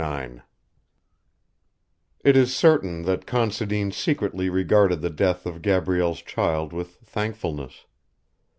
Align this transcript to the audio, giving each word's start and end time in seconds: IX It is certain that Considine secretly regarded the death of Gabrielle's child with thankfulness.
IX 0.03 0.39
It 2.23 2.35
is 2.35 2.55
certain 2.55 3.03
that 3.03 3.27
Considine 3.27 3.91
secretly 3.91 4.49
regarded 4.49 5.01
the 5.01 5.11
death 5.11 5.45
of 5.45 5.61
Gabrielle's 5.61 6.23
child 6.23 6.73
with 6.73 6.95
thankfulness. 7.05 7.85